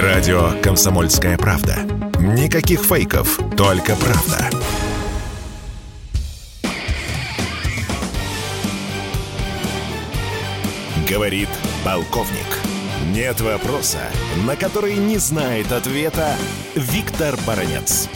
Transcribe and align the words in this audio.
Радио 0.00 0.52
«Комсомольская 0.62 1.36
правда». 1.36 1.76
Никаких 2.18 2.80
фейков, 2.80 3.38
только 3.58 3.94
правда. 3.94 4.48
Говорит 11.06 11.50
полковник. 11.84 12.30
Нет 13.10 13.42
вопроса, 13.42 14.00
на 14.46 14.56
который 14.56 14.94
не 14.94 15.18
знает 15.18 15.70
ответа 15.72 16.36
Виктор 16.74 17.36
Баранец. 17.46 18.08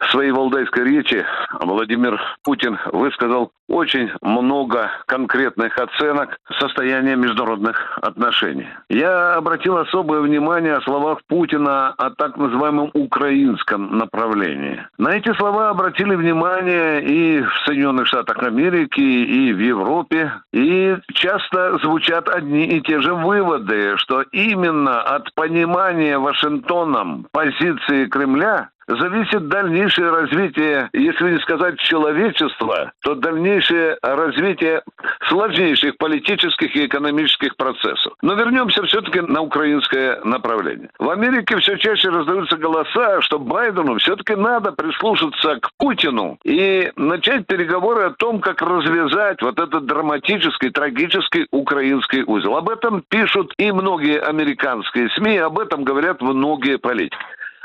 В 0.00 0.10
своей 0.10 0.32
валдайской 0.32 0.84
речи 0.84 1.24
Владимир 1.60 2.18
Путин 2.42 2.78
высказал 2.86 3.52
очень 3.68 4.10
много 4.22 4.90
конкретных 5.06 5.78
оценок 5.78 6.38
состояния 6.58 7.16
международных 7.16 7.98
отношений. 8.00 8.66
Я 8.88 9.34
обратил 9.34 9.76
особое 9.76 10.22
внимание 10.22 10.74
о 10.74 10.80
словах 10.80 11.18
Путина 11.28 11.90
о 11.90 12.10
так 12.10 12.38
называемом 12.38 12.90
украинском 12.94 13.98
направлении. 13.98 14.84
На 14.98 15.10
эти 15.10 15.32
слова 15.34 15.68
обратили 15.68 16.14
внимание 16.14 17.02
и 17.02 17.42
в 17.42 17.52
Соединенных 17.66 18.06
Штатах 18.06 18.42
Америки, 18.42 19.00
и 19.00 19.52
в 19.52 19.58
Европе. 19.58 20.32
И 20.52 20.96
часто 21.12 21.78
звучат 21.78 22.28
одни 22.28 22.66
и 22.66 22.80
те 22.80 23.00
же 23.00 23.14
выводы, 23.14 23.96
что 23.98 24.22
именно 24.32 25.02
от 25.02 25.32
понимания 25.34 26.18
Вашингтоном 26.18 27.26
позиции 27.32 28.06
Кремля 28.06 28.70
зависит 28.98 29.48
дальнейшее 29.48 30.10
развитие, 30.10 30.88
если 30.92 31.32
не 31.32 31.38
сказать 31.40 31.78
человечества, 31.78 32.92
то 33.02 33.14
дальнейшее 33.14 33.98
развитие 34.02 34.82
сложнейших 35.28 35.96
политических 35.96 36.74
и 36.74 36.86
экономических 36.86 37.56
процессов. 37.56 38.12
Но 38.22 38.34
вернемся 38.34 38.82
все-таки 38.84 39.20
на 39.20 39.42
украинское 39.42 40.20
направление. 40.24 40.90
В 40.98 41.08
Америке 41.10 41.56
все 41.58 41.76
чаще 41.78 42.08
раздаются 42.08 42.56
голоса, 42.56 43.20
что 43.22 43.38
Байдену 43.38 43.98
все-таки 43.98 44.34
надо 44.34 44.72
прислушаться 44.72 45.56
к 45.60 45.70
Путину 45.78 46.38
и 46.44 46.90
начать 46.96 47.46
переговоры 47.46 48.04
о 48.04 48.10
том, 48.10 48.40
как 48.40 48.62
развязать 48.62 49.40
вот 49.42 49.58
этот 49.58 49.86
драматический, 49.86 50.70
трагический 50.70 51.46
украинский 51.50 52.24
узел. 52.26 52.56
Об 52.56 52.68
этом 52.68 53.02
пишут 53.08 53.54
и 53.56 53.72
многие 53.72 54.20
американские 54.20 55.08
СМИ, 55.10 55.38
об 55.38 55.58
этом 55.58 55.84
говорят 55.84 56.20
многие 56.20 56.78
политики. 56.78 57.16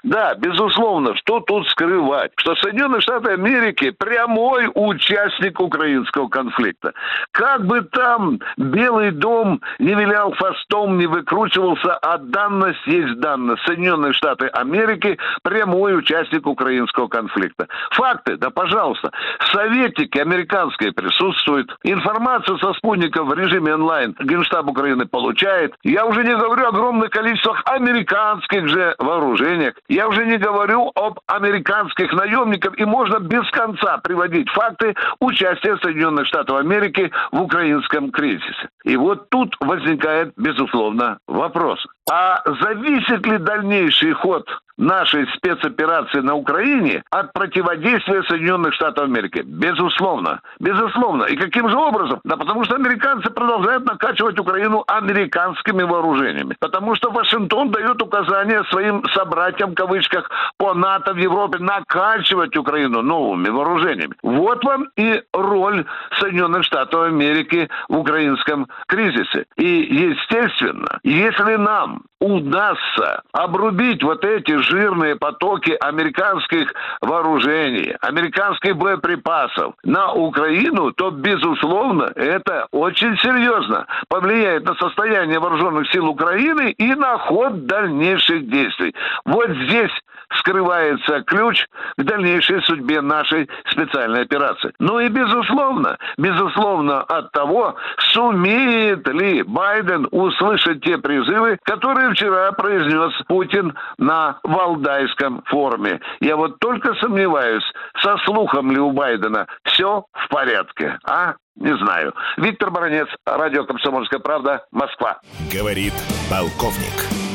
Да, 0.06 0.36
безусловно, 0.36 1.16
что 1.16 1.40
тут 1.40 1.68
скрывать? 1.70 2.32
Что 2.38 2.56
Соединенные 2.58 3.02
Штаты 3.02 3.32
Америки 3.32 3.90
прямой 3.90 4.70
участник 4.76 5.60
украинского 5.60 6.28
конфликта. 6.28 6.94
Как 7.32 7.66
бы 7.66 7.82
там 7.82 8.40
Белый 8.56 9.10
дом 9.10 9.62
не 9.80 9.96
вилял 9.96 10.32
фастом, 10.34 11.00
не 11.00 11.08
выкручивался, 11.08 11.96
а 11.96 12.20
данность 12.20 12.86
есть 12.86 13.20
данность. 13.20 13.64
Соединенные 13.66 14.14
Штаты 14.14 14.46
Америки 14.48 15.18
прямой 15.42 15.98
участник 15.98 16.46
украинского 16.46 17.08
конфликта. 17.08 17.68
Факты, 17.90 18.38
да 18.38 18.52
пожалуйста. 18.52 19.12
Советники 19.52 20.20
американские 20.20 20.92
присутствуют. 20.92 21.76
Информацию 21.82 22.60
со 22.60 22.74
спутников 22.74 23.28
в 23.28 23.34
режиме 23.34 23.74
онлайн 23.74 24.16
Генштаб 24.20 24.70
Украины 24.70 25.08
получает. 25.08 25.74
Я 25.82 26.06
уже 26.06 26.24
не 26.24 26.36
говорю 26.36 26.66
о 26.66 26.70
огромных 26.70 27.10
количествах 27.10 27.64
американских 27.66 28.68
же 28.68 28.94
вооружениях. 29.00 29.74
Я 29.96 30.10
уже 30.10 30.26
не 30.26 30.38
говорю 30.38 30.92
об 30.94 31.22
американских 31.26 32.12
наемниках, 32.12 32.78
и 32.78 32.84
можно 32.84 33.20
без 33.20 33.50
конца 33.52 33.98
приводить 34.00 34.50
факты 34.50 34.94
участия 35.22 35.78
Соединенных 35.78 36.28
Штатов 36.28 36.58
Америки 36.58 37.10
в 37.32 37.42
украинском 37.42 38.12
кризисе. 38.12 38.68
И 38.84 38.98
вот 38.98 39.30
тут 39.30 39.56
возникает, 39.62 40.34
безусловно, 40.36 41.20
вопрос. 41.30 41.80
А 42.12 42.44
зависит 42.62 43.26
ли 43.26 43.38
дальнейший 43.38 44.12
ход 44.12 44.46
нашей 44.78 45.28
спецоперации 45.36 46.20
на 46.20 46.36
Украине 46.36 47.04
от 47.10 47.34
противодействия 47.34 48.24
Соединенных 48.24 48.74
Штатов 48.74 49.06
Америки? 49.06 49.42
Безусловно. 49.46 50.42
Безусловно. 50.60 51.24
И 51.24 51.36
каким 51.36 51.70
же 51.70 51.78
образом? 51.78 52.20
Да 52.24 52.38
потому 52.38 52.64
что 52.66 52.76
американцы 52.76 53.30
продолжают 53.30 53.86
накачивать 53.86 54.40
Украину 54.40 54.84
американскими 54.88 55.84
вооружениями. 55.84 56.56
Потому 56.60 56.96
что 56.96 57.12
Вашингтон 57.12 57.72
дает 57.72 58.02
указания 58.02 58.64
своим 58.72 59.04
собратьям, 59.14 59.72
в 59.72 59.76
кавычках, 59.76 60.30
по 60.58 60.74
НАТО 60.74 61.14
в 61.14 61.18
Европе 61.18 61.60
накачивать 61.60 62.56
Украину 62.58 63.02
новыми 63.02 63.50
вооружениями. 63.50 64.16
Вот 64.24 64.64
вам 64.64 64.88
и 64.98 65.22
роль 65.34 65.86
Соединенных 66.20 66.64
Штатов 66.64 67.08
Америки 67.08 67.70
в 67.90 67.98
украинском 67.98 68.68
кризисе. 68.88 69.46
И, 69.58 69.66
естественно, 69.66 71.00
если 71.04 71.56
нам 71.56 72.04
удастся 72.20 73.22
обрубить 73.34 74.04
вот 74.04 74.24
эти 74.26 74.62
жирные 74.66 75.16
потоки 75.16 75.76
американских 75.80 76.74
вооружений, 77.02 77.96
американских 78.02 78.76
боеприпасов 78.76 79.76
на 79.84 80.14
Украину, 80.14 80.92
то, 80.92 81.12
безусловно, 81.12 82.12
это 82.16 82.68
очень 82.72 83.18
серьезно 83.18 83.86
повлияет 84.08 84.66
на 84.66 84.76
состояние 84.76 85.40
вооруженных 85.40 85.92
сил 85.92 86.08
Украины 86.08 86.72
и 86.72 86.96
на 86.96 87.18
ход 87.18 87.66
дальнейших 87.66 88.50
действий. 88.50 88.94
Вот 89.26 89.50
здесь 89.50 89.92
скрывается 90.40 91.22
ключ 91.22 91.66
к 91.98 92.04
дальнейшей 92.04 92.62
судьбе 92.64 93.02
нашей 93.02 93.50
специальной 93.70 94.22
операции. 94.22 94.74
Ну 94.80 95.00
и 95.00 95.10
безусловно, 95.10 95.98
безусловно 96.18 97.02
от 97.02 97.32
того, 97.32 97.76
сумеет 98.14 99.08
ли 99.08 99.44
Байден 99.44 100.08
услышать 100.12 100.84
те 100.84 100.98
призывы, 100.98 101.58
которые 101.64 102.12
вчера 102.12 102.52
произнес 102.52 103.14
Путин 103.28 103.76
на 103.98 104.40
Валдайском 104.44 105.44
форуме. 105.46 106.00
Я 106.20 106.36
вот 106.36 106.60
только 106.60 106.94
сомневаюсь, 106.96 107.66
со 108.02 108.18
слухом 108.26 108.72
ли 108.72 108.80
у 108.80 108.92
Байдена 108.92 109.48
все 109.64 110.06
в 110.14 110.30
порядке, 110.30 110.98
а? 111.06 111.36
Не 111.56 111.76
знаю. 111.78 112.14
Виктор 112.36 112.70
Баранец, 112.70 113.08
радио 113.26 113.64
«Комсомольская 113.66 114.20
правда», 114.20 114.66
Москва. 114.72 115.20
Говорит 115.54 115.94
полковник. 116.30 117.35